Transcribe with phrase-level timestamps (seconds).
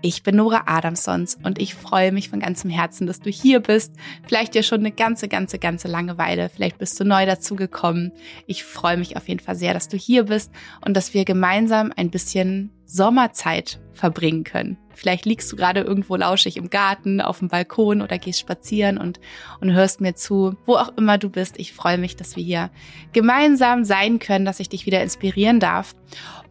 [0.00, 3.94] Ich bin Nora Adamsons und ich freue mich von ganzem Herzen, dass du hier bist.
[4.26, 6.48] Vielleicht ja schon eine ganze, ganze, ganze Langeweile.
[6.48, 8.12] Vielleicht bist du neu dazugekommen.
[8.46, 10.52] Ich freue mich auf jeden Fall sehr, dass du hier bist
[10.84, 14.78] und dass wir gemeinsam ein bisschen Sommerzeit verbringen können.
[14.94, 19.20] Vielleicht liegst du gerade irgendwo lauschig im Garten, auf dem Balkon oder gehst spazieren und,
[19.60, 21.58] und hörst mir zu, wo auch immer du bist.
[21.58, 22.70] Ich freue mich, dass wir hier
[23.12, 25.94] gemeinsam sein können, dass ich dich wieder inspirieren darf.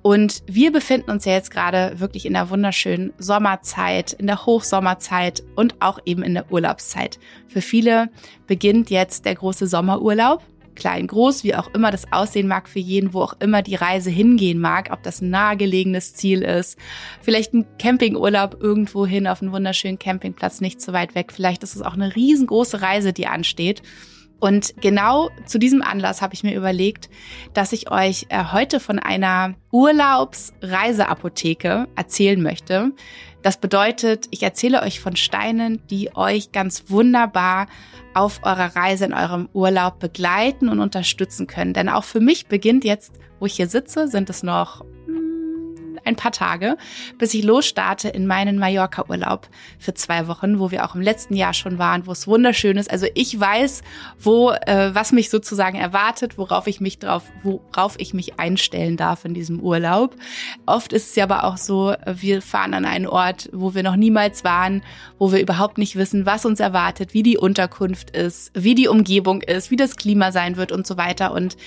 [0.04, 5.44] Und wir befinden uns ja jetzt gerade wirklich in der wunderschönen Sommerzeit, in der Hochsommerzeit
[5.55, 7.20] und auch eben in der Urlaubszeit.
[7.48, 8.10] Für viele
[8.46, 10.44] beginnt jetzt der große Sommerurlaub
[10.77, 14.09] klein, groß, wie auch immer das aussehen mag für jeden, wo auch immer die Reise
[14.09, 16.77] hingehen mag, ob das ein nahegelegenes Ziel ist,
[17.21, 21.76] vielleicht ein Campingurlaub irgendwo hin auf einen wunderschönen Campingplatz nicht so weit weg, vielleicht ist
[21.76, 23.82] es auch eine riesengroße Reise, die ansteht.
[24.40, 27.10] Und genau zu diesem Anlass habe ich mir überlegt,
[27.54, 32.91] dass ich euch äh, heute von einer Urlaubsreiseapotheke erzählen möchte.
[33.41, 37.68] Das bedeutet, ich erzähle euch von Steinen, die euch ganz wunderbar
[38.13, 41.74] auf eurer Reise in eurem Urlaub begleiten und unterstützen können.
[41.74, 44.84] Denn auch für mich beginnt jetzt, wo ich hier sitze, sind es noch
[46.08, 46.77] ein paar Tage,
[47.18, 51.54] bis ich losstarte in meinen Mallorca-Urlaub für zwei Wochen, wo wir auch im letzten Jahr
[51.54, 52.90] schon waren, wo es wunderschön ist.
[52.90, 53.82] Also ich weiß,
[54.20, 59.26] wo äh, was mich sozusagen erwartet, worauf ich mich drauf, worauf ich mich einstellen darf
[59.26, 60.16] in diesem Urlaub.
[60.66, 63.98] Oft ist es ja aber auch so, wir fahren an einen Ort, wo wir noch
[63.98, 64.81] niemals waren,
[65.19, 69.41] wo wir überhaupt nicht wissen, was uns erwartet, wie die Unterkunft ist, wie die Umgebung
[69.41, 71.34] ist, wie das Klima sein wird und so weiter.
[71.34, 71.58] Und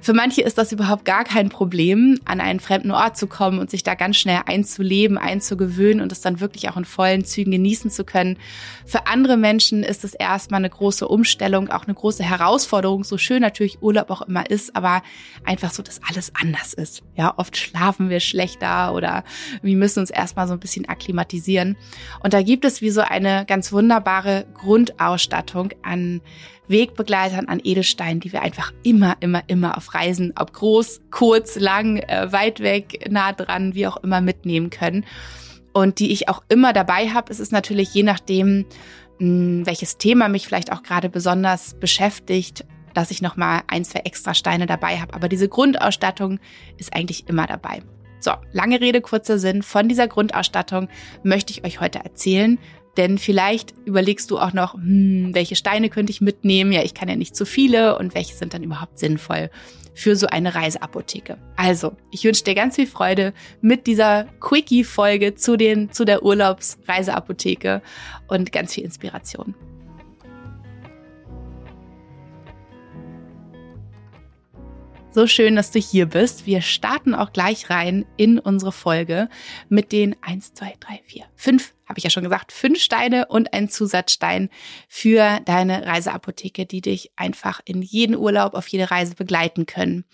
[0.00, 3.70] für manche ist das überhaupt gar kein Problem, an einen fremden Ort zu kommen und
[3.70, 7.90] sich da ganz schnell einzuleben, einzugewöhnen und es dann wirklich auch in vollen Zügen genießen
[7.90, 8.38] zu können.
[8.86, 13.42] Für andere Menschen ist es erstmal eine große Umstellung, auch eine große Herausforderung, so schön
[13.42, 15.02] natürlich Urlaub auch immer ist, aber
[15.44, 17.02] einfach so, dass alles anders ist.
[17.16, 19.24] Ja, oft schlafen wir schlechter oder
[19.62, 21.76] wir müssen uns erstmal so ein bisschen akklimatisieren.
[22.22, 26.20] Und da gibt es wie so eine ganz wunderbare Grundausstattung an
[26.68, 31.98] Wegbegleitern an Edelsteinen, die wir einfach immer, immer, immer auf Reisen, ob groß, kurz, lang,
[31.98, 35.04] äh, weit weg, nah dran, wie auch immer mitnehmen können.
[35.72, 37.32] Und die ich auch immer dabei habe.
[37.32, 38.66] Es ist natürlich je nachdem,
[39.18, 42.64] mh, hm, welches Thema mich vielleicht auch gerade besonders beschäftigt,
[42.94, 45.14] dass ich nochmal ein, zwei extra Steine dabei habe.
[45.14, 46.38] Aber diese Grundausstattung
[46.78, 47.82] ist eigentlich immer dabei.
[48.20, 49.62] So, lange Rede, kurzer Sinn.
[49.62, 50.88] Von dieser Grundausstattung
[51.22, 52.58] möchte ich euch heute erzählen.
[52.96, 56.72] Denn vielleicht überlegst du auch noch, hm, welche Steine könnte ich mitnehmen?
[56.72, 59.50] Ja, ich kann ja nicht zu viele und welche sind dann überhaupt sinnvoll
[59.94, 61.38] für so eine Reiseapotheke.
[61.56, 67.80] Also, ich wünsche dir ganz viel Freude mit dieser Quickie-Folge zu, den, zu der Urlaubsreiseapotheke
[68.26, 69.54] und ganz viel Inspiration.
[75.14, 76.44] So schön, dass du hier bist.
[76.44, 79.28] Wir starten auch gleich rein in unsere Folge
[79.68, 83.52] mit den 1, 2, 3, 4, 5, habe ich ja schon gesagt, fünf Steine und
[83.54, 84.50] ein Zusatzstein
[84.88, 90.04] für deine Reiseapotheke, die dich einfach in jeden Urlaub, auf jede Reise begleiten können.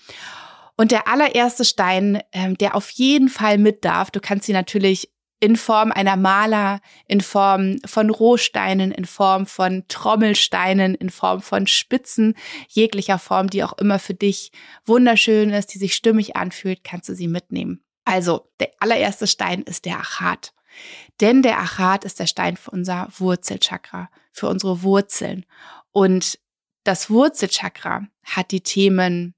[0.77, 5.10] Und der allererste Stein, ähm, der auf jeden Fall mit darf, du kannst sie natürlich
[5.41, 11.67] in Form einer Maler, in Form von Rohsteinen, in Form von Trommelsteinen, in Form von
[11.67, 12.34] Spitzen,
[12.69, 14.53] jeglicher Form, die auch immer für dich
[14.84, 17.83] wunderschön ist, die sich stimmig anfühlt, kannst du sie mitnehmen.
[18.05, 20.53] Also, der allererste Stein ist der Achat.
[21.21, 25.47] Denn der Achat ist der Stein für unser Wurzelchakra, für unsere Wurzeln.
[25.91, 26.39] Und
[26.84, 29.34] das Wurzelchakra hat die Themen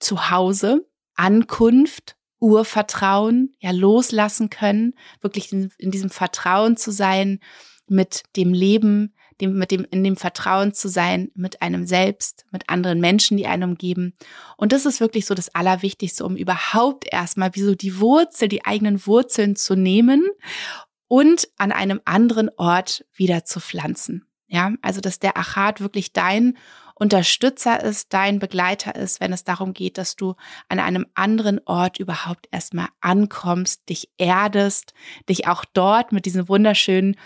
[0.00, 7.40] Zuhause, Ankunft, Urvertrauen, ja, loslassen können, wirklich in, in diesem Vertrauen zu sein,
[7.88, 12.68] mit dem Leben, dem, mit dem, in dem Vertrauen zu sein, mit einem selbst, mit
[12.68, 14.12] anderen Menschen, die einen umgeben.
[14.58, 18.66] Und das ist wirklich so das Allerwichtigste, um überhaupt erstmal wie so die Wurzel, die
[18.66, 20.28] eigenen Wurzeln zu nehmen
[21.08, 24.26] und an einem anderen Ort wieder zu pflanzen.
[24.48, 26.58] Ja, also dass der Achat wirklich dein
[26.94, 30.34] Unterstützer ist, dein Begleiter ist, wenn es darum geht, dass du
[30.68, 34.94] an einem anderen Ort überhaupt erstmal ankommst, dich erdest,
[35.28, 37.16] dich auch dort mit diesen wunderschönen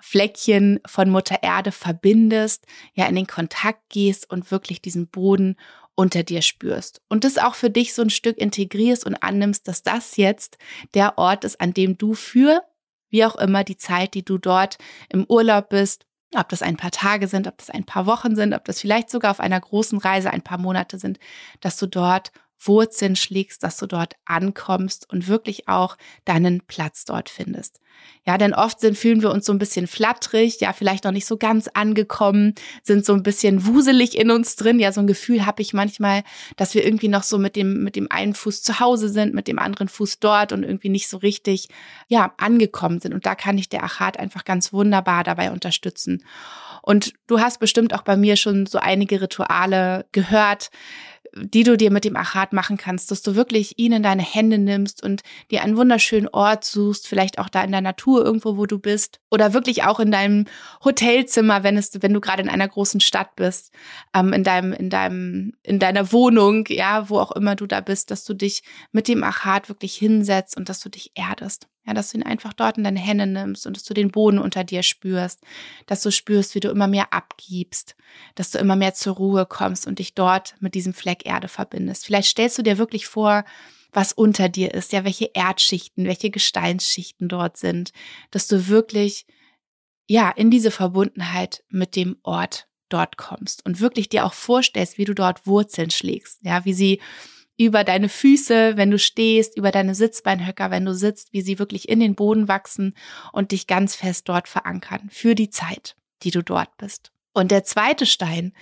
[0.00, 2.64] Fleckchen von Mutter Erde verbindest,
[2.94, 5.56] ja in den Kontakt gehst und wirklich diesen Boden
[5.94, 7.02] unter dir spürst.
[7.08, 10.56] Und das auch für dich so ein Stück integrierst und annimmst, dass das jetzt
[10.94, 12.62] der Ort ist, an dem du für,
[13.10, 14.78] wie auch immer, die Zeit, die du dort
[15.08, 18.54] im Urlaub bist, ob das ein paar Tage sind, ob das ein paar Wochen sind,
[18.54, 21.18] ob das vielleicht sogar auf einer großen Reise ein paar Monate sind,
[21.60, 27.30] dass du dort Wurzeln schlägst, dass du dort ankommst und wirklich auch deinen Platz dort
[27.30, 27.80] findest.
[28.26, 31.24] Ja, denn oft sind, fühlen wir uns so ein bisschen flatterig, ja, vielleicht noch nicht
[31.24, 34.78] so ganz angekommen, sind so ein bisschen wuselig in uns drin.
[34.78, 36.24] Ja, so ein Gefühl habe ich manchmal,
[36.56, 39.48] dass wir irgendwie noch so mit dem, mit dem einen Fuß zu Hause sind, mit
[39.48, 41.68] dem anderen Fuß dort und irgendwie nicht so richtig,
[42.08, 43.14] ja, angekommen sind.
[43.14, 46.22] Und da kann ich der Achat einfach ganz wunderbar dabei unterstützen.
[46.82, 50.70] Und du hast bestimmt auch bei mir schon so einige Rituale gehört,
[51.42, 54.58] die du dir mit dem Achat machen kannst, dass du wirklich ihn in deine Hände
[54.58, 58.66] nimmst und dir einen wunderschönen Ort suchst, vielleicht auch da in der Natur irgendwo, wo
[58.66, 60.46] du bist oder wirklich auch in deinem
[60.84, 63.72] Hotelzimmer, wenn es, wenn du gerade in einer großen Stadt bist,
[64.14, 68.10] ähm, in deinem, in deinem, in deiner Wohnung, ja, wo auch immer du da bist,
[68.10, 68.62] dass du dich
[68.92, 71.68] mit dem Achat wirklich hinsetzt und dass du dich erdest.
[71.88, 74.38] Ja, dass du ihn einfach dort in deine Hände nimmst und dass du den Boden
[74.38, 75.40] unter dir spürst,
[75.86, 77.96] dass du spürst, wie du immer mehr abgibst,
[78.34, 82.04] dass du immer mehr zur Ruhe kommst und dich dort mit diesem Fleck Erde verbindest.
[82.04, 83.42] Vielleicht stellst du dir wirklich vor,
[83.90, 87.92] was unter dir ist, ja, welche Erdschichten, welche Gesteinsschichten dort sind,
[88.30, 89.24] dass du wirklich,
[90.06, 95.06] ja, in diese Verbundenheit mit dem Ort dort kommst und wirklich dir auch vorstellst, wie
[95.06, 97.00] du dort Wurzeln schlägst, ja, wie sie
[97.58, 101.88] über deine Füße, wenn du stehst, über deine Sitzbeinhöcker, wenn du sitzt, wie sie wirklich
[101.88, 102.94] in den Boden wachsen
[103.32, 107.10] und dich ganz fest dort verankern für die Zeit, die du dort bist.
[107.34, 108.52] Und der zweite Stein,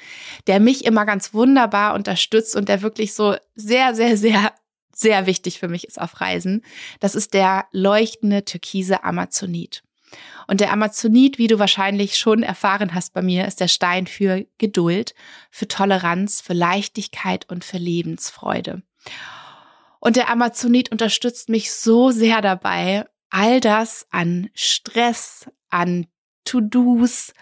[0.46, 4.52] der mich immer ganz wunderbar unterstützt und der wirklich so sehr, sehr, sehr,
[4.92, 6.62] sehr wichtig für mich ist auf Reisen,
[6.98, 9.82] das ist der leuchtende türkise Amazonit.
[10.46, 14.46] Und der Amazonit, wie du wahrscheinlich schon erfahren hast bei mir, ist der Stein für
[14.58, 15.14] Geduld,
[15.50, 18.82] für Toleranz, für Leichtigkeit und für Lebensfreude.
[20.00, 26.06] Und der Amazonit unterstützt mich so sehr dabei, all das an Stress, an
[26.44, 27.32] To-Dos,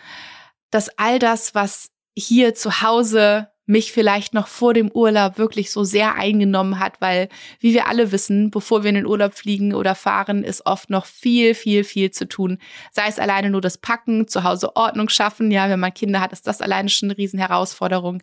[0.70, 5.84] dass all das, was hier zu Hause mich vielleicht noch vor dem Urlaub wirklich so
[5.84, 7.28] sehr eingenommen hat, weil,
[7.60, 11.06] wie wir alle wissen, bevor wir in den Urlaub fliegen oder fahren, ist oft noch
[11.06, 12.58] viel, viel, viel zu tun.
[12.92, 15.50] Sei es alleine nur das Packen, zu Hause Ordnung schaffen.
[15.50, 18.22] Ja, wenn man Kinder hat, ist das alleine schon eine Riesenherausforderung.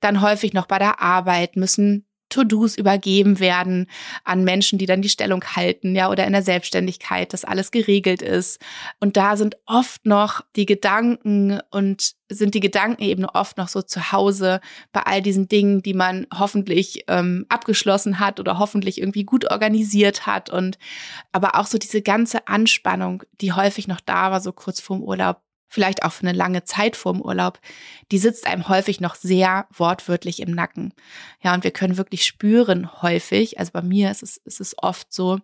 [0.00, 3.88] Dann häufig noch bei der Arbeit müssen To-Dos übergeben werden
[4.24, 8.22] an Menschen, die dann die Stellung halten, ja, oder in der Selbstständigkeit, dass alles geregelt
[8.22, 8.60] ist.
[9.00, 13.82] Und da sind oft noch die Gedanken und sind die Gedanken eben oft noch so
[13.82, 14.60] zu Hause
[14.92, 20.26] bei all diesen Dingen, die man hoffentlich ähm, abgeschlossen hat oder hoffentlich irgendwie gut organisiert
[20.26, 20.78] hat und
[21.30, 25.40] aber auch so diese ganze Anspannung, die häufig noch da war, so kurz vorm Urlaub,
[25.68, 27.60] vielleicht auch für eine lange Zeit vorm Urlaub,
[28.12, 30.92] die sitzt einem häufig noch sehr wortwörtlich im Nacken.
[31.42, 35.12] Ja, und wir können wirklich spüren häufig, also bei mir ist es, ist es oft
[35.12, 35.38] so,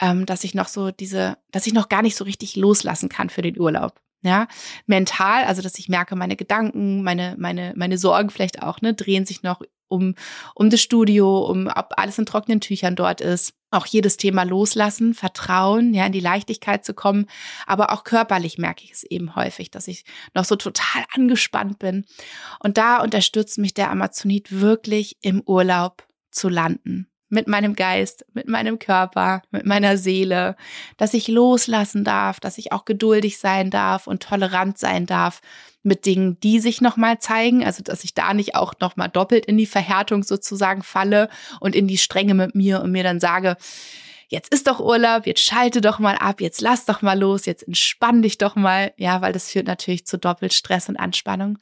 [0.00, 3.30] ähm, dass ich noch so diese, dass ich noch gar nicht so richtig loslassen kann
[3.30, 4.00] für den Urlaub.
[4.22, 4.48] Ja,
[4.86, 9.24] mental, also dass ich merke, meine Gedanken, meine, meine, meine Sorgen vielleicht auch, ne, drehen
[9.24, 10.14] sich noch um,
[10.54, 13.54] um das Studio, um ob alles in trockenen Tüchern dort ist.
[13.70, 17.26] Auch jedes Thema loslassen, vertrauen, ja, in die Leichtigkeit zu kommen.
[17.66, 20.04] Aber auch körperlich merke ich es eben häufig, dass ich
[20.34, 22.04] noch so total angespannt bin.
[22.60, 28.48] Und da unterstützt mich der Amazonit wirklich im Urlaub zu landen mit meinem Geist, mit
[28.48, 30.56] meinem Körper, mit meiner Seele,
[30.96, 35.40] dass ich loslassen darf, dass ich auch geduldig sein darf und tolerant sein darf
[35.82, 39.56] mit Dingen, die sich nochmal zeigen, also dass ich da nicht auch nochmal doppelt in
[39.56, 41.28] die Verhärtung sozusagen falle
[41.60, 43.56] und in die Strenge mit mir und mir dann sage,
[44.28, 47.66] jetzt ist doch Urlaub, jetzt schalte doch mal ab, jetzt lass doch mal los, jetzt
[47.66, 51.58] entspann dich doch mal, ja, weil das führt natürlich zu doppelt Stress und Anspannung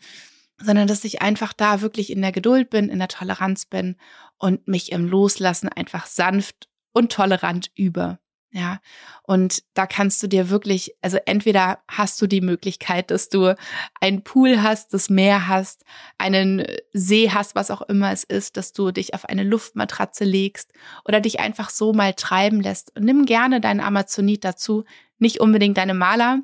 [0.58, 3.96] sondern dass ich einfach da wirklich in der Geduld bin, in der Toleranz bin
[4.38, 8.18] und mich im Loslassen einfach sanft und tolerant übe.
[8.56, 8.78] Ja,
[9.24, 13.56] und da kannst du dir wirklich, also entweder hast du die Möglichkeit, dass du
[14.00, 15.84] einen Pool hast, das Meer hast,
[16.18, 20.72] einen See hast, was auch immer es ist, dass du dich auf eine Luftmatratze legst
[21.04, 22.94] oder dich einfach so mal treiben lässt.
[22.94, 24.84] Und nimm gerne deinen Amazonit dazu,
[25.18, 26.40] nicht unbedingt deine Maler,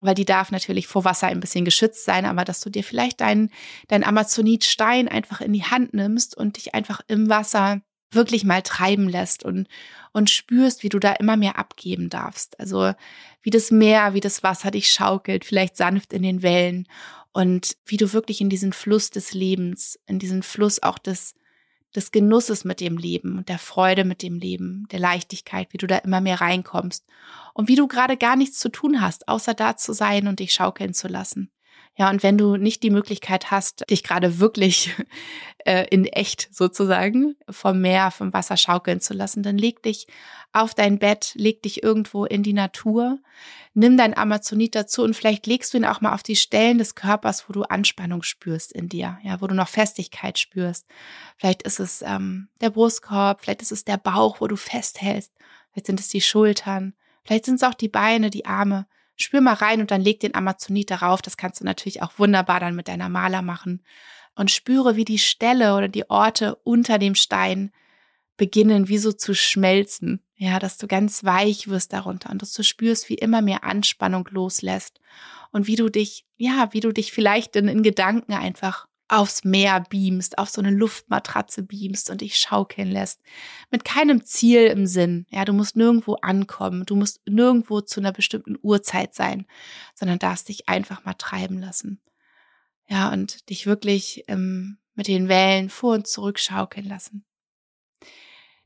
[0.00, 3.20] weil die darf natürlich vor Wasser ein bisschen geschützt sein, aber dass du dir vielleicht
[3.20, 3.50] deinen
[3.88, 7.80] dein Amazonitstein einfach in die Hand nimmst und dich einfach im Wasser
[8.12, 9.68] wirklich mal treiben lässt und,
[10.12, 12.58] und spürst, wie du da immer mehr abgeben darfst.
[12.58, 12.92] Also
[13.42, 16.88] wie das Meer, wie das Wasser dich schaukelt, vielleicht sanft in den Wellen
[17.32, 21.34] und wie du wirklich in diesen Fluss des Lebens, in diesen Fluss auch des,
[21.94, 25.86] des Genusses mit dem Leben und der Freude mit dem Leben, der Leichtigkeit, wie du
[25.86, 27.04] da immer mehr reinkommst
[27.54, 30.52] und wie du gerade gar nichts zu tun hast, außer da zu sein und dich
[30.52, 31.50] schaukeln zu lassen.
[31.96, 34.94] Ja, und wenn du nicht die Möglichkeit hast, dich gerade wirklich
[35.66, 40.06] äh, in echt sozusagen vom Meer, vom Wasser schaukeln zu lassen, dann leg dich
[40.52, 43.18] auf dein Bett, leg dich irgendwo in die Natur,
[43.74, 46.94] nimm dein Amazonit dazu und vielleicht legst du ihn auch mal auf die Stellen des
[46.94, 50.86] Körpers, wo du Anspannung spürst in dir, ja, wo du noch Festigkeit spürst.
[51.36, 55.32] Vielleicht ist es ähm, der Brustkorb, vielleicht ist es der Bauch, wo du festhältst,
[55.70, 56.94] vielleicht sind es die Schultern,
[57.24, 58.86] vielleicht sind es auch die Beine, die Arme.
[59.20, 61.22] Spür mal rein und dann leg den Amazonit darauf.
[61.22, 63.82] Das kannst du natürlich auch wunderbar dann mit deiner Maler machen.
[64.34, 67.72] Und spüre, wie die Stelle oder die Orte unter dem Stein
[68.36, 70.22] beginnen, wie so zu schmelzen.
[70.36, 74.26] Ja, dass du ganz weich wirst darunter und dass du spürst, wie immer mehr Anspannung
[74.30, 75.00] loslässt
[75.52, 79.84] und wie du dich, ja, wie du dich vielleicht in, in Gedanken einfach aufs Meer
[79.88, 83.20] beamst, auf so eine Luftmatratze beamst und dich schaukeln lässt.
[83.70, 85.26] Mit keinem Ziel im Sinn.
[85.30, 86.84] Ja, du musst nirgendwo ankommen.
[86.86, 89.46] Du musst nirgendwo zu einer bestimmten Uhrzeit sein,
[89.94, 92.00] sondern darfst dich einfach mal treiben lassen.
[92.88, 97.24] Ja, und dich wirklich ähm, mit den Wellen vor und zurück schaukeln lassen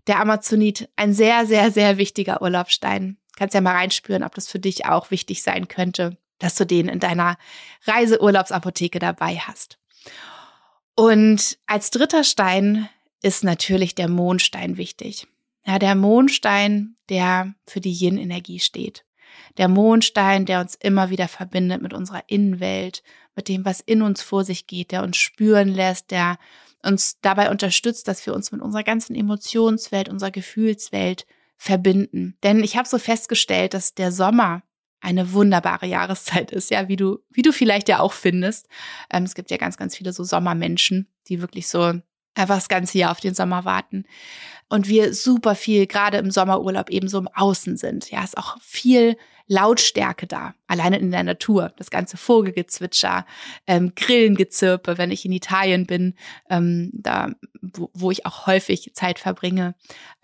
[0.07, 3.19] der Amazonit ein sehr, sehr, sehr wichtiger Urlaubsstein.
[3.37, 6.89] Kannst ja mal reinspüren, ob das für dich auch wichtig sein könnte, dass du den
[6.89, 7.37] in deiner
[7.87, 9.79] Reiseurlaubsapotheke dabei hast.
[10.95, 12.89] Und als dritter Stein
[13.23, 15.27] ist natürlich der Mondstein wichtig.
[15.67, 19.05] Ja, der Mondstein, der für die Yin-Energie steht.
[19.57, 23.03] Der Mondstein, der uns immer wieder verbindet mit unserer Innenwelt,
[23.35, 26.39] mit dem, was in uns vor sich geht, der uns spüren lässt, der
[26.85, 32.37] uns dabei unterstützt, dass wir uns mit unserer ganzen Emotionswelt, unserer Gefühlswelt verbinden.
[32.43, 34.63] Denn ich habe so festgestellt, dass der Sommer
[35.05, 38.69] eine wunderbare Jahreszeit ist, ja, wie du, wie du vielleicht ja auch findest.
[39.13, 41.93] Ähm, es gibt ja ganz, ganz viele so Sommermenschen, die wirklich so
[42.35, 44.07] einfach das ganze Jahr auf den Sommer warten.
[44.69, 48.11] Und wir super viel, gerade im Sommerurlaub, eben so im Außen sind.
[48.11, 51.73] Ja, ist auch viel Lautstärke da, alleine in der Natur.
[51.77, 53.27] Das ganze Vogelgezwitscher,
[53.67, 56.15] ähm, Grillengezirpe, wenn ich in Italien bin,
[56.49, 59.75] ähm, da, wo, wo ich auch häufig Zeit verbringe,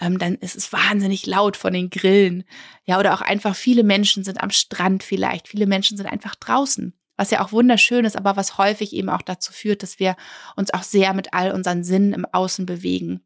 [0.00, 2.44] ähm, dann ist es wahnsinnig laut von den Grillen.
[2.84, 6.94] Ja, oder auch einfach viele Menschen sind am Strand vielleicht, viele Menschen sind einfach draußen
[7.20, 10.16] was ja auch wunderschön ist, aber was häufig eben auch dazu führt, dass wir
[10.56, 13.20] uns auch sehr mit all unseren Sinnen im Außen bewegen.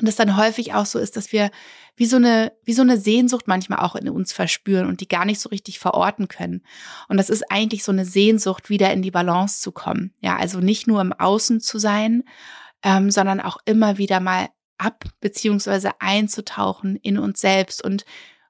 [0.00, 1.50] Und es dann häufig auch so ist, dass wir
[1.96, 5.24] wie so eine, wie so eine Sehnsucht manchmal auch in uns verspüren und die gar
[5.24, 6.62] nicht so richtig verorten können.
[7.08, 10.12] Und das ist eigentlich so eine Sehnsucht, wieder in die Balance zu kommen.
[10.20, 12.24] Ja, also nicht nur im Außen zu sein,
[12.82, 14.48] ähm, sondern auch immer wieder mal
[14.78, 18.04] ab beziehungsweise einzutauchen in uns selbst und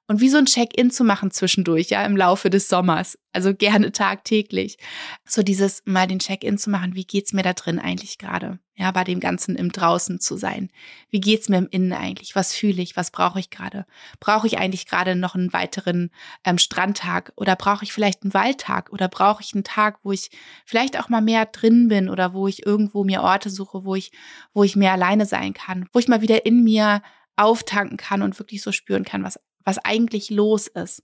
[0.07, 3.17] und wie so ein Check-in zu machen zwischendurch, ja, im Laufe des Sommers.
[3.33, 4.77] Also gerne tagtäglich.
[5.25, 8.59] So dieses mal den Check-in zu machen, wie geht's mir da drin eigentlich gerade?
[8.75, 10.69] Ja, bei dem Ganzen im Draußen zu sein.
[11.09, 12.35] Wie geht's mir im Innen eigentlich?
[12.35, 12.95] Was fühle ich?
[12.95, 13.85] Was brauche ich gerade?
[14.19, 16.11] Brauche ich eigentlich gerade noch einen weiteren
[16.43, 17.31] ähm, Strandtag?
[17.35, 18.91] Oder brauche ich vielleicht einen Waldtag?
[18.91, 20.29] Oder brauche ich einen Tag, wo ich
[20.65, 24.11] vielleicht auch mal mehr drin bin oder wo ich irgendwo mir Orte suche, wo ich,
[24.53, 25.87] wo ich mehr alleine sein kann?
[25.93, 27.01] Wo ich mal wieder in mir
[27.37, 31.03] auftanken kann und wirklich so spüren kann, was was eigentlich los ist.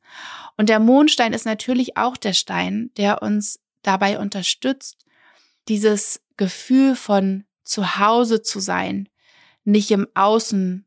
[0.56, 5.06] Und der Mondstein ist natürlich auch der Stein, der uns dabei unterstützt,
[5.68, 9.10] dieses Gefühl von zu Hause zu sein,
[9.64, 10.86] nicht im Außen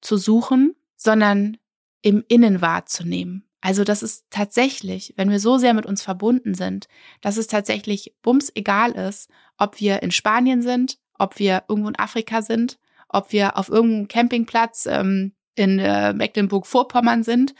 [0.00, 1.56] zu suchen, sondern
[2.02, 3.46] im Innen wahrzunehmen.
[3.60, 6.88] Also, dass es tatsächlich, wenn wir so sehr mit uns verbunden sind,
[7.20, 9.28] dass es tatsächlich bums egal ist,
[9.58, 12.78] ob wir in Spanien sind, ob wir irgendwo in Afrika sind,
[13.08, 17.54] ob wir auf irgendeinem Campingplatz ähm, in äh, Mecklenburg-Vorpommern sind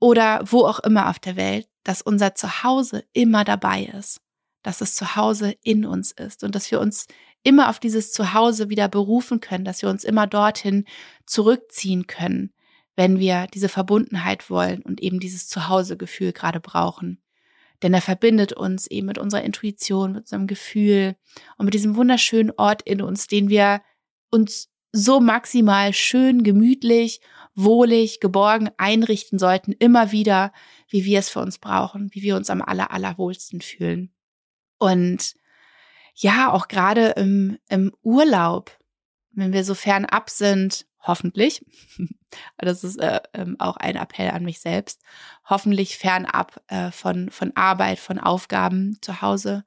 [0.00, 4.20] oder wo auch immer auf der Welt, dass unser Zuhause immer dabei ist,
[4.62, 7.06] dass es Zuhause in uns ist und dass wir uns
[7.42, 10.84] immer auf dieses Zuhause wieder berufen können, dass wir uns immer dorthin
[11.26, 12.52] zurückziehen können,
[12.96, 17.22] wenn wir diese Verbundenheit wollen und eben dieses Zuhausegefühl gerade brauchen.
[17.82, 21.14] Denn er verbindet uns eben mit unserer Intuition, mit unserem Gefühl
[21.56, 23.82] und mit diesem wunderschönen Ort in uns, den wir
[24.30, 27.20] uns so maximal schön, gemütlich,
[27.54, 30.52] wohlig, geborgen einrichten sollten, immer wieder,
[30.88, 34.12] wie wir es für uns brauchen, wie wir uns am aller, allerwohlsten fühlen.
[34.78, 35.34] Und
[36.14, 38.76] ja, auch gerade im, im Urlaub,
[39.32, 41.64] wenn wir so fernab sind, hoffentlich,
[42.58, 45.02] das ist äh, ähm, auch ein Appell an mich selbst,
[45.44, 49.64] hoffentlich fernab äh, von, von Arbeit, von Aufgaben zu Hause,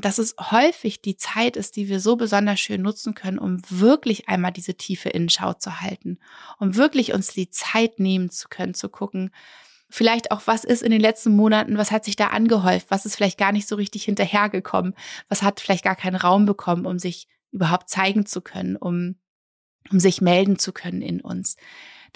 [0.00, 4.28] dass es häufig die Zeit ist, die wir so besonders schön nutzen können, um wirklich
[4.28, 6.18] einmal diese tiefe Innenschau zu halten,
[6.58, 9.30] um wirklich uns die Zeit nehmen zu können, zu gucken,
[9.88, 13.16] vielleicht auch, was ist in den letzten Monaten, was hat sich da angehäuft, was ist
[13.16, 14.94] vielleicht gar nicht so richtig hinterhergekommen,
[15.28, 19.16] was hat vielleicht gar keinen Raum bekommen, um sich überhaupt zeigen zu können, um
[19.92, 21.56] um sich melden zu können in uns.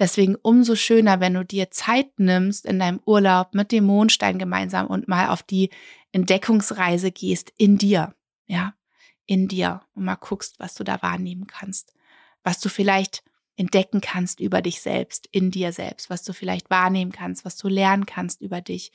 [0.01, 4.87] Deswegen umso schöner, wenn du dir Zeit nimmst in deinem Urlaub mit dem Mondstein gemeinsam
[4.87, 5.69] und mal auf die
[6.11, 8.15] Entdeckungsreise gehst in dir,
[8.47, 8.73] ja,
[9.27, 11.93] in dir und mal guckst, was du da wahrnehmen kannst,
[12.43, 13.23] was du vielleicht
[13.57, 17.69] entdecken kannst über dich selbst, in dir selbst, was du vielleicht wahrnehmen kannst, was du
[17.69, 18.93] lernen kannst über dich,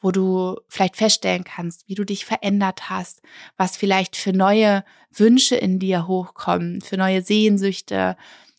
[0.00, 3.22] wo du vielleicht feststellen kannst, wie du dich verändert hast,
[3.56, 8.16] was vielleicht für neue Wünsche in dir hochkommen, für neue Sehnsüchte,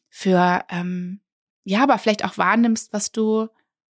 [0.10, 1.20] für ähm,
[1.64, 3.48] ja, aber vielleicht auch wahrnimmst, was du,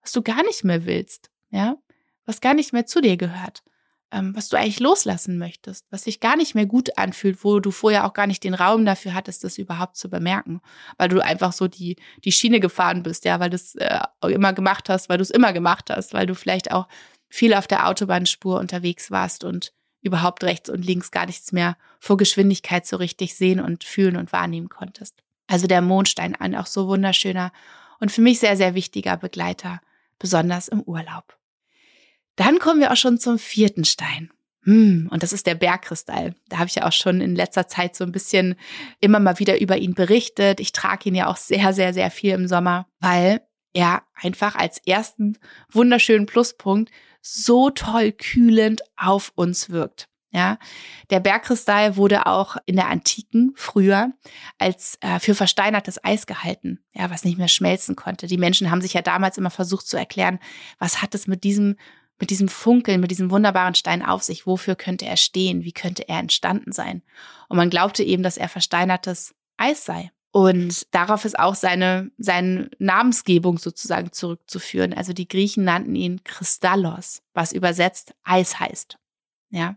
[0.03, 1.77] was du gar nicht mehr willst, ja,
[2.27, 3.63] was gar nicht mehr zu dir gehört,
[4.11, 7.71] ähm, was du eigentlich loslassen möchtest, was sich gar nicht mehr gut anfühlt, wo du
[7.71, 10.61] vorher auch gar nicht den Raum dafür hattest, das überhaupt zu bemerken,
[10.99, 14.53] weil du einfach so die, die Schiene gefahren bist, ja, weil du es äh, immer
[14.53, 16.87] gemacht hast, weil du es immer gemacht hast, weil du vielleicht auch
[17.29, 22.17] viel auf der Autobahnspur unterwegs warst und überhaupt rechts und links gar nichts mehr vor
[22.17, 25.24] Geschwindigkeit so richtig sehen und fühlen und wahrnehmen konntest.
[25.47, 27.53] Also der Mondstein, ein auch so wunderschöner
[28.01, 29.81] und für mich sehr, sehr wichtiger Begleiter,
[30.19, 31.37] besonders im Urlaub.
[32.37, 34.31] Dann kommen wir auch schon zum vierten Stein.
[34.65, 36.35] Hm, und das ist der Bergkristall.
[36.49, 38.57] Da habe ich ja auch schon in letzter Zeit so ein bisschen
[39.01, 40.59] immer mal wieder über ihn berichtet.
[40.59, 43.43] Ich trage ihn ja auch sehr, sehr, sehr viel im Sommer, weil
[43.75, 45.39] er einfach als ersten
[45.71, 50.09] wunderschönen Pluspunkt so toll kühlend auf uns wirkt.
[50.35, 50.59] Ja,
[51.11, 54.11] der Bergkristall wurde auch in der Antiken früher
[54.59, 58.27] als äh, für versteinertes Eis gehalten, ja, was nicht mehr schmelzen konnte.
[58.27, 60.41] Die Menschen haben sich ja damals immer versucht zu erklären,
[60.81, 61.77] was hat es mit diesem
[62.19, 64.47] mit diesem Funkeln, mit diesem wunderbaren Stein auf sich?
[64.47, 65.65] Wofür könnte er stehen?
[65.65, 67.03] Wie könnte er entstanden sein?
[67.49, 70.11] Und man glaubte eben, dass er versteinertes Eis sei.
[70.31, 74.93] Und darauf ist auch seine, seine Namensgebung sozusagen zurückzuführen.
[74.93, 78.97] Also die Griechen nannten ihn Kristallos, was übersetzt Eis heißt.
[79.51, 79.77] Ja.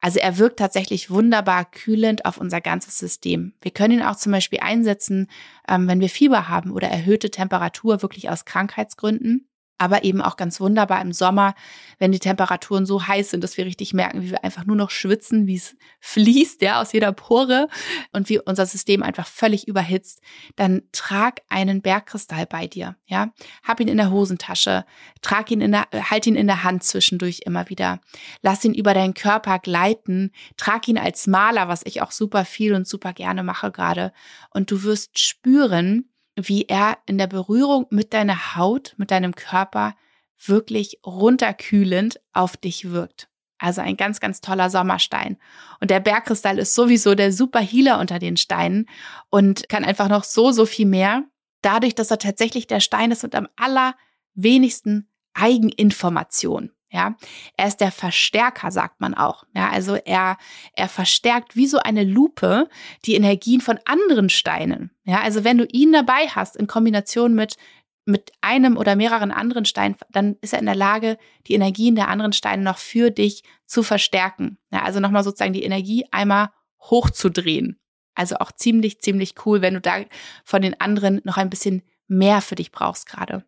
[0.00, 3.54] Also er wirkt tatsächlich wunderbar kühlend auf unser ganzes System.
[3.60, 5.28] Wir können ihn auch zum Beispiel einsetzen,
[5.68, 9.45] ähm, wenn wir Fieber haben oder erhöhte Temperatur, wirklich aus Krankheitsgründen
[9.78, 11.54] aber eben auch ganz wunderbar im Sommer,
[11.98, 14.90] wenn die Temperaturen so heiß sind, dass wir richtig merken, wie wir einfach nur noch
[14.90, 17.68] schwitzen, wie es fließt, ja, aus jeder Pore
[18.12, 20.20] und wie unser System einfach völlig überhitzt,
[20.56, 23.32] dann trag einen Bergkristall bei dir, ja.
[23.62, 24.84] Hab ihn in der Hosentasche,
[25.20, 28.00] trag ihn in der, halt ihn in der Hand zwischendurch immer wieder.
[28.42, 32.74] Lass ihn über deinen Körper gleiten, trag ihn als Maler, was ich auch super viel
[32.74, 34.12] und super gerne mache gerade.
[34.50, 39.96] Und du wirst spüren, wie er in der Berührung mit deiner Haut, mit deinem Körper
[40.38, 43.28] wirklich runterkühlend auf dich wirkt.
[43.58, 45.38] Also ein ganz, ganz toller Sommerstein.
[45.80, 48.86] Und der Bergkristall ist sowieso der super Healer unter den Steinen
[49.30, 51.24] und kann einfach noch so, so viel mehr.
[51.62, 56.70] Dadurch, dass er tatsächlich der Stein ist und am allerwenigsten Eigeninformation.
[56.90, 57.16] Ja,
[57.56, 59.44] er ist der Verstärker, sagt man auch.
[59.54, 60.38] Ja, also er,
[60.74, 62.68] er verstärkt wie so eine Lupe
[63.04, 64.92] die Energien von anderen Steinen.
[65.04, 67.56] Ja, also wenn du ihn dabei hast in Kombination mit,
[68.04, 71.18] mit einem oder mehreren anderen Steinen, dann ist er in der Lage,
[71.48, 74.58] die Energien der anderen Steine noch für dich zu verstärken.
[74.70, 77.80] Ja, also nochmal sozusagen die Energie einmal hochzudrehen.
[78.14, 80.04] Also auch ziemlich, ziemlich cool, wenn du da
[80.44, 83.44] von den anderen noch ein bisschen mehr für dich brauchst gerade.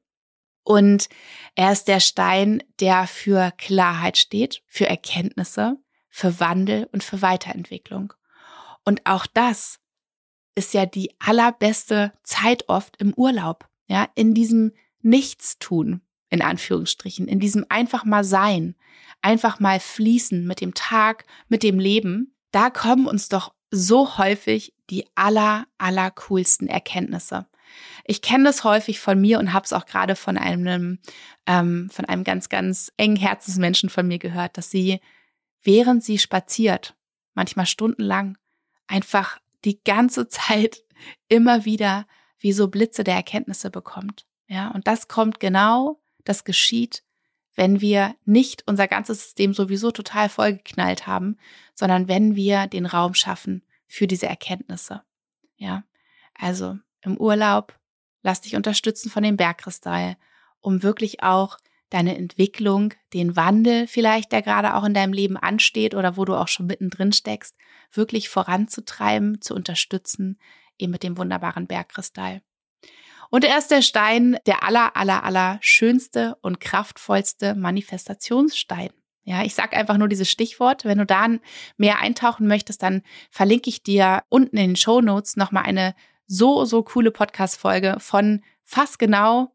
[0.68, 1.08] Und
[1.54, 5.78] er ist der Stein, der für Klarheit steht, für Erkenntnisse,
[6.10, 8.12] für Wandel und für Weiterentwicklung.
[8.84, 9.78] Und auch das
[10.54, 17.40] ist ja die allerbeste Zeit oft im Urlaub, ja, in diesem Nichtstun, in Anführungsstrichen, in
[17.40, 18.74] diesem einfach mal sein,
[19.22, 22.34] einfach mal fließen mit dem Tag, mit dem Leben.
[22.50, 27.46] Da kommen uns doch so häufig die aller, aller coolsten Erkenntnisse.
[28.04, 30.98] Ich kenne das häufig von mir und habe es auch gerade von einem,
[31.46, 35.00] ähm, von einem ganz, ganz engen Herzensmenschen von mir gehört, dass sie,
[35.62, 36.96] während sie spaziert,
[37.34, 38.38] manchmal stundenlang,
[38.86, 40.84] einfach die ganze Zeit
[41.28, 42.06] immer wieder
[42.38, 44.26] wie so Blitze der Erkenntnisse bekommt.
[44.46, 47.02] Ja, und das kommt genau, das geschieht,
[47.54, 51.36] wenn wir nicht unser ganzes System sowieso total vollgeknallt haben,
[51.74, 55.02] sondern wenn wir den Raum schaffen für diese Erkenntnisse.
[55.56, 55.82] Ja,
[56.34, 57.78] also im Urlaub,
[58.22, 60.16] lass dich unterstützen von dem Bergkristall,
[60.60, 61.58] um wirklich auch
[61.90, 66.34] deine Entwicklung, den Wandel vielleicht, der gerade auch in deinem Leben ansteht oder wo du
[66.34, 67.56] auch schon mittendrin steckst,
[67.92, 70.38] wirklich voranzutreiben, zu unterstützen,
[70.78, 72.42] eben mit dem wunderbaren Bergkristall.
[73.30, 78.90] Und er ist der Stein, der aller, aller, aller schönste und kraftvollste Manifestationsstein.
[79.24, 80.86] Ja, ich sag einfach nur dieses Stichwort.
[80.86, 81.28] Wenn du da
[81.76, 85.94] mehr eintauchen möchtest, dann verlinke ich dir unten in den Show Notes nochmal eine
[86.28, 89.52] so, so coole Podcast-Folge von fast genau,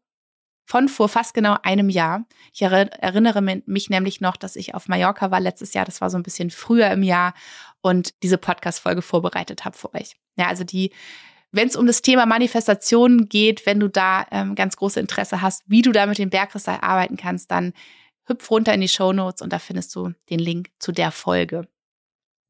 [0.66, 2.26] von vor fast genau einem Jahr.
[2.52, 5.84] Ich erinnere mich nämlich noch, dass ich auf Mallorca war letztes Jahr.
[5.84, 7.32] Das war so ein bisschen früher im Jahr
[7.80, 10.16] und diese Podcast-Folge vorbereitet habe für euch.
[10.36, 10.90] Ja, also die
[11.54, 15.62] wenn es um das Thema Manifestation geht, wenn du da ähm, ganz große Interesse hast,
[15.66, 17.72] wie du da mit dem Bergkristall arbeiten kannst, dann
[18.26, 21.68] hüpf runter in die Show Notes und da findest du den Link zu der Folge.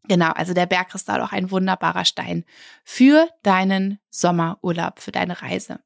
[0.07, 2.45] Genau, also der Bergkristall auch ein wunderbarer Stein
[2.85, 5.81] für deinen Sommerurlaub, für deine Reise.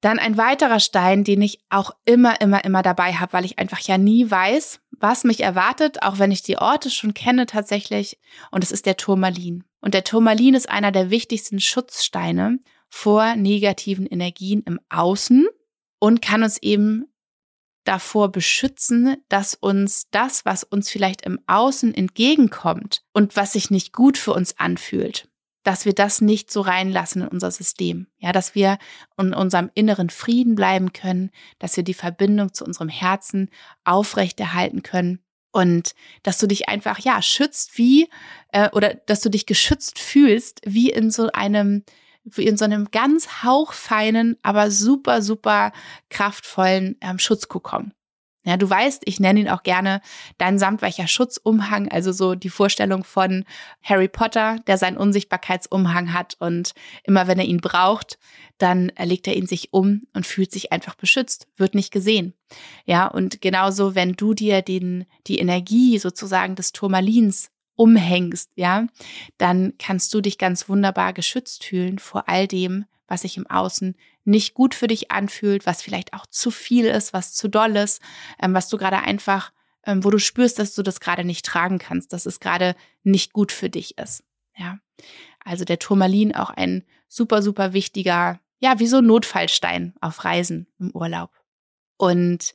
[0.00, 3.78] Dann ein weiterer Stein, den ich auch immer, immer, immer dabei habe, weil ich einfach
[3.78, 8.18] ja nie weiß, was mich erwartet, auch wenn ich die Orte schon kenne tatsächlich.
[8.50, 9.62] Und es ist der Turmalin.
[9.80, 15.46] Und der Turmalin ist einer der wichtigsten Schutzsteine vor negativen Energien im Außen
[16.00, 17.06] und kann uns eben
[17.84, 23.92] davor beschützen, dass uns das, was uns vielleicht im Außen entgegenkommt und was sich nicht
[23.92, 25.28] gut für uns anfühlt,
[25.64, 28.06] dass wir das nicht so reinlassen in unser System.
[28.18, 28.78] Ja, dass wir
[29.18, 33.50] in unserem inneren Frieden bleiben können, dass wir die Verbindung zu unserem Herzen
[33.84, 35.20] aufrechterhalten können
[35.52, 38.08] und dass du dich einfach ja schützt wie
[38.52, 41.84] äh, oder dass du dich geschützt fühlst wie in so einem
[42.36, 45.72] in so einem ganz hauchfeinen, aber super super
[46.08, 47.92] kraftvollen ähm, Schutzkokon.
[48.44, 50.00] Ja, du weißt, ich nenne ihn auch gerne
[50.36, 53.44] dein samtweicher Schutzumhang, also so die Vorstellung von
[53.84, 56.72] Harry Potter, der seinen Unsichtbarkeitsumhang hat und
[57.04, 58.18] immer wenn er ihn braucht,
[58.58, 62.34] dann legt er ihn sich um und fühlt sich einfach beschützt, wird nicht gesehen.
[62.84, 68.86] Ja, und genauso, wenn du dir den, die Energie sozusagen des Turmalins umhängst, ja,
[69.38, 73.96] dann kannst du dich ganz wunderbar geschützt fühlen vor all dem, was sich im Außen
[74.24, 78.00] nicht gut für dich anfühlt, was vielleicht auch zu viel ist, was zu doll ist,
[78.40, 79.52] ähm, was du gerade einfach,
[79.84, 83.32] ähm, wo du spürst, dass du das gerade nicht tragen kannst, dass es gerade nicht
[83.32, 84.22] gut für dich ist.
[84.56, 84.78] Ja,
[85.44, 90.68] also der Turmalin auch ein super, super wichtiger, ja, wie so ein Notfallstein auf Reisen
[90.78, 91.30] im Urlaub.
[91.96, 92.54] Und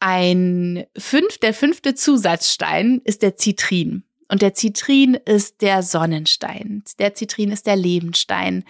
[0.00, 4.04] ein fünf, der fünfte Zusatzstein ist der Zitrin.
[4.30, 6.82] Und der Zitrin ist der Sonnenstein.
[6.98, 8.64] Der Zitrin ist der Lebensstein.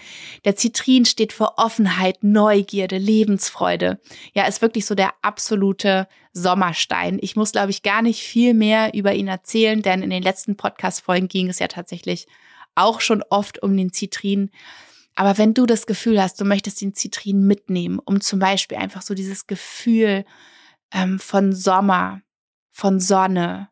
[0.45, 4.01] Der Zitrin steht für Offenheit, Neugierde, Lebensfreude.
[4.35, 7.19] Ja, ist wirklich so der absolute Sommerstein.
[7.21, 10.57] Ich muss, glaube ich, gar nicht viel mehr über ihn erzählen, denn in den letzten
[10.57, 12.29] Podcast-Folgen ging es ja tatsächlich
[12.77, 14.51] auch schon oft um den Zitrin.
[15.17, 19.03] Aber wenn du das Gefühl hast, du möchtest den Zitrin mitnehmen, um zum Beispiel einfach
[19.03, 20.25] so dieses Gefühl
[20.93, 22.23] ähm, von Sommer,
[22.71, 23.69] von Sonne,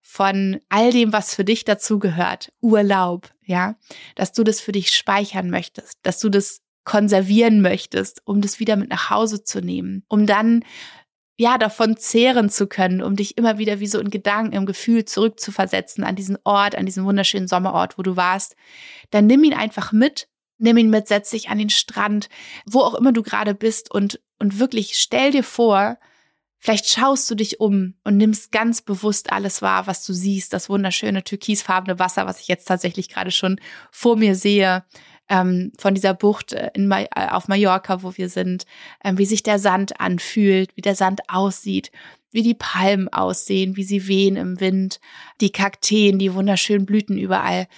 [0.00, 3.76] von all dem, was für dich dazugehört, Urlaub, ja,
[4.16, 8.76] dass du das für dich speichern möchtest, dass du das konservieren möchtest, um das wieder
[8.76, 10.64] mit nach Hause zu nehmen, um dann
[11.38, 15.04] ja davon zehren zu können, um dich immer wieder wie so in Gedanken, im Gefühl
[15.04, 18.56] zurückzuversetzen an diesen Ort, an diesen wunderschönen Sommerort, wo du warst,
[19.10, 20.28] dann nimm ihn einfach mit,
[20.58, 22.28] nimm ihn mit, setz dich an den Strand,
[22.66, 25.98] wo auch immer du gerade bist und und wirklich stell dir vor,
[26.62, 30.68] Vielleicht schaust du dich um und nimmst ganz bewusst alles wahr, was du siehst, das
[30.68, 33.58] wunderschöne türkisfarbene Wasser, was ich jetzt tatsächlich gerade schon
[33.90, 34.84] vor mir sehe,
[35.30, 38.66] ähm, von dieser Bucht äh, in, äh, auf Mallorca, wo wir sind,
[39.02, 41.92] ähm, wie sich der Sand anfühlt, wie der Sand aussieht,
[42.30, 45.00] wie die Palmen aussehen, wie sie wehen im Wind,
[45.40, 47.68] die Kakteen, die wunderschönen Blüten überall.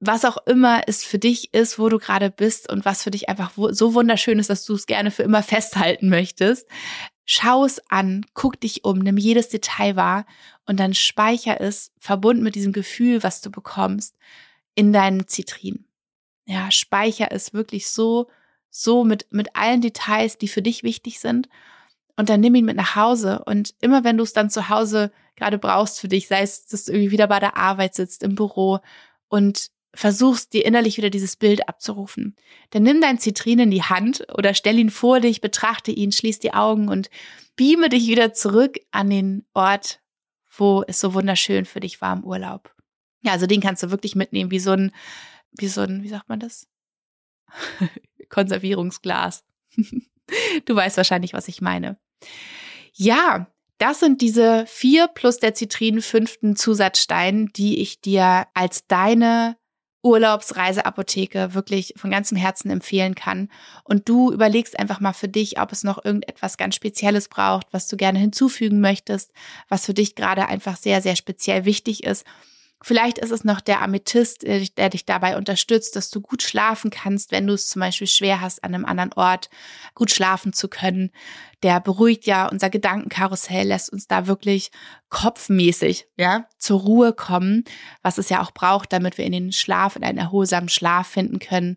[0.00, 3.28] Was auch immer es für dich ist, wo du gerade bist und was für dich
[3.28, 6.66] einfach so wunderschön ist, dass du es gerne für immer festhalten möchtest.
[7.30, 10.24] Schau es an, guck dich um, nimm jedes Detail wahr
[10.64, 14.16] und dann speicher es, verbunden mit diesem Gefühl, was du bekommst,
[14.74, 15.84] in deinen Zitrin.
[16.46, 18.28] Ja, speicher es wirklich so,
[18.70, 21.50] so mit, mit allen Details, die für dich wichtig sind.
[22.16, 23.42] Und dann nimm ihn mit nach Hause.
[23.44, 26.86] Und immer wenn du es dann zu Hause gerade brauchst für dich, sei es, dass
[26.86, 28.78] du irgendwie wieder bei der Arbeit sitzt, im Büro
[29.28, 32.36] und versuchst dir innerlich wieder dieses Bild abzurufen.
[32.70, 36.38] Dann nimm dein Zitrin in die Hand oder stell ihn vor dich, betrachte ihn, schließ
[36.38, 37.10] die Augen und
[37.56, 40.00] beame dich wieder zurück an den Ort,
[40.56, 42.74] wo es so wunderschön für dich war im Urlaub.
[43.22, 44.92] Ja, also den kannst du wirklich mitnehmen, wie so ein,
[45.52, 46.68] wie so ein, wie sagt man das?
[48.28, 49.44] Konservierungsglas.
[50.64, 51.98] du weißt wahrscheinlich, was ich meine.
[52.92, 53.48] Ja,
[53.78, 59.56] das sind diese vier plus der Zitrin fünften Zusatzstein, die ich dir als deine
[60.08, 63.50] Urlaubsreiseapotheke wirklich von ganzem Herzen empfehlen kann.
[63.84, 67.88] Und du überlegst einfach mal für dich, ob es noch irgendetwas ganz Spezielles braucht, was
[67.88, 69.32] du gerne hinzufügen möchtest,
[69.68, 72.24] was für dich gerade einfach sehr, sehr speziell wichtig ist.
[72.80, 77.32] Vielleicht ist es noch der Amethyst, der dich dabei unterstützt, dass du gut schlafen kannst,
[77.32, 79.50] wenn du es zum Beispiel schwer hast, an einem anderen Ort
[79.94, 81.10] gut schlafen zu können.
[81.62, 84.70] Der beruhigt ja unser Gedankenkarussell, lässt uns da wirklich
[85.08, 87.64] kopfmäßig, ja, zur Ruhe kommen,
[88.02, 91.38] was es ja auch braucht, damit wir in den Schlaf, in einen erholsamen Schlaf finden
[91.38, 91.76] können.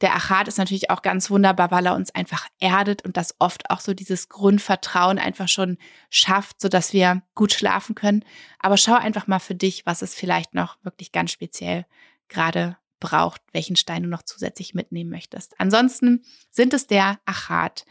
[0.00, 3.70] Der Achat ist natürlich auch ganz wunderbar, weil er uns einfach erdet und das oft
[3.70, 5.78] auch so dieses Grundvertrauen einfach schon
[6.10, 8.24] schafft, sodass wir gut schlafen können.
[8.58, 11.86] Aber schau einfach mal für dich, was es vielleicht noch wirklich ganz speziell
[12.28, 15.58] gerade braucht, welchen Stein du noch zusätzlich mitnehmen möchtest.
[15.58, 17.84] Ansonsten sind es der Achat,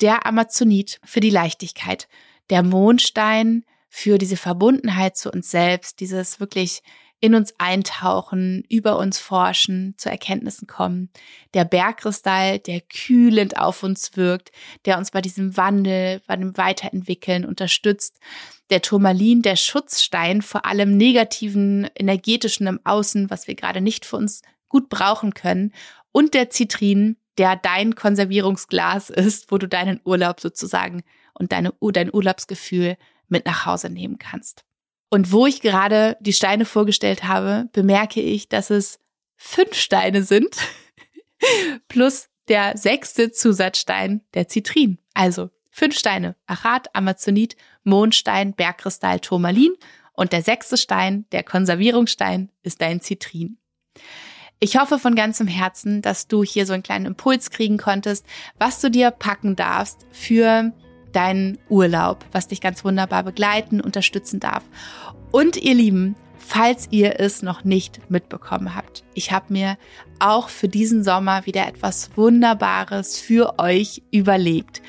[0.00, 2.08] der Amazonit für die Leichtigkeit,
[2.50, 6.82] der Mondstein für diese Verbundenheit zu uns selbst, dieses wirklich
[7.20, 11.08] in uns eintauchen, über uns forschen, zu Erkenntnissen kommen.
[11.54, 14.52] Der Bergkristall, der kühlend auf uns wirkt,
[14.84, 18.20] der uns bei diesem Wandel, bei dem Weiterentwickeln unterstützt.
[18.68, 24.16] Der Turmalin, der Schutzstein vor allem negativen, energetischen im Außen, was wir gerade nicht für
[24.16, 25.72] uns gut brauchen können.
[26.12, 31.02] Und der Zitrin, der dein Konservierungsglas ist, wo du deinen Urlaub sozusagen
[31.34, 32.96] und deine, dein Urlaubsgefühl
[33.28, 34.64] mit nach Hause nehmen kannst.
[35.10, 38.98] Und wo ich gerade die Steine vorgestellt habe, bemerke ich, dass es
[39.36, 40.56] fünf Steine sind,
[41.88, 44.98] plus der sechste Zusatzstein, der Zitrin.
[45.14, 49.74] Also fünf Steine, Achat, Amazonit, Mondstein, Bergkristall, Turmalin
[50.12, 53.58] und der sechste Stein, der Konservierungsstein, ist dein Zitrin.
[54.58, 58.24] Ich hoffe von ganzem Herzen, dass du hier so einen kleinen Impuls kriegen konntest,
[58.58, 60.72] was du dir packen darfst für
[61.12, 64.64] deinen Urlaub, was dich ganz wunderbar begleiten, unterstützen darf.
[65.30, 69.76] Und ihr Lieben, falls ihr es noch nicht mitbekommen habt, ich habe mir
[70.20, 74.80] auch für diesen Sommer wieder etwas Wunderbares für euch überlegt.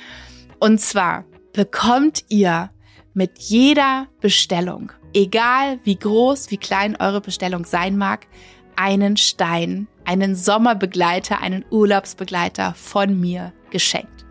[0.59, 2.71] Und zwar bekommt ihr
[3.13, 8.27] mit jeder Bestellung, egal wie groß, wie klein eure Bestellung sein mag,
[8.77, 14.25] einen Stein, einen Sommerbegleiter, einen Urlaubsbegleiter von mir geschenkt.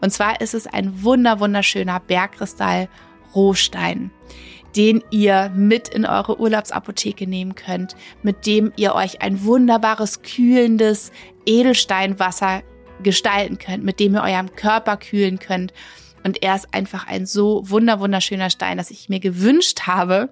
[0.00, 2.88] Und zwar ist es ein wunder, wunderschöner Bergkristall
[3.34, 4.10] Rohstein,
[4.76, 11.12] den ihr mit in eure Urlaubsapotheke nehmen könnt, mit dem ihr euch ein wunderbares, kühlendes
[11.44, 12.62] Edelsteinwasser
[13.02, 15.72] gestalten könnt, mit dem ihr eurem Körper kühlen könnt.
[16.24, 20.30] Und er ist einfach ein so wunder, wunderschöner Stein, dass ich mir gewünscht habe,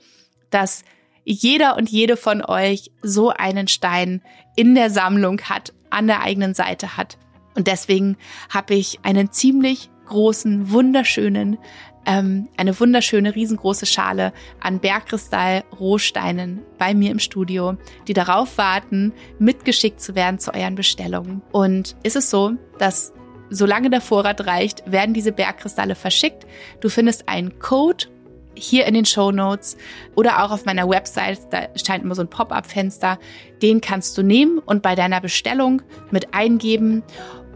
[0.50, 0.84] dass
[1.26, 4.22] jeder und jede von euch so einen Stein
[4.54, 7.18] in der Sammlung hat, an der eigenen Seite hat.
[7.54, 8.16] Und deswegen
[8.48, 11.58] habe ich einen ziemlich großen, wunderschönen,
[12.06, 19.12] ähm, eine wunderschöne, riesengroße Schale an Bergkristall Rohsteinen bei mir im Studio, die darauf warten,
[19.40, 21.42] mitgeschickt zu werden zu euren Bestellungen.
[21.50, 23.12] Und ist es so, dass
[23.50, 26.46] solange der Vorrat reicht, werden diese Bergkristalle verschickt.
[26.80, 28.06] Du findest einen Code
[28.56, 29.76] hier in den Show Notes
[30.14, 33.18] oder auch auf meiner Website, da scheint immer so ein Pop-up-Fenster.
[33.62, 37.02] Den kannst du nehmen und bei deiner Bestellung mit eingeben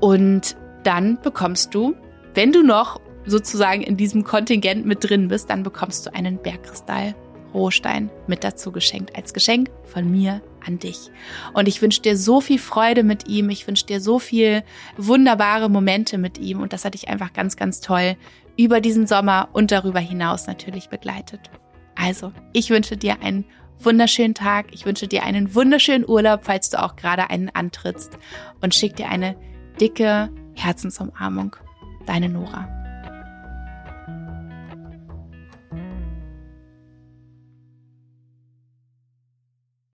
[0.01, 1.95] und dann bekommst du,
[2.35, 7.15] wenn du noch sozusagen in diesem Kontingent mit drin bist, dann bekommst du einen Bergkristall
[7.53, 11.11] Rohstein mit dazu geschenkt als Geschenk von mir an dich.
[11.53, 13.51] Und ich wünsche dir so viel Freude mit ihm.
[13.51, 14.63] Ich wünsche dir so viel
[14.97, 16.61] wunderbare Momente mit ihm.
[16.61, 18.17] Und das hat dich einfach ganz, ganz toll
[18.61, 21.51] über diesen Sommer und darüber hinaus natürlich begleitet.
[21.95, 23.47] Also, ich wünsche dir einen
[23.79, 24.67] wunderschönen Tag.
[24.73, 28.19] Ich wünsche dir einen wunderschönen Urlaub, falls du auch gerade einen antrittst.
[28.61, 29.35] Und schick dir eine
[29.81, 31.57] dicke Herzensumarmung.
[32.05, 32.80] Deine Nora.